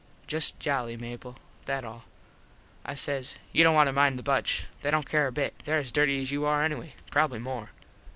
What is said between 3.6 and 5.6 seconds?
dont want to mind the bunch. They dont care a bit.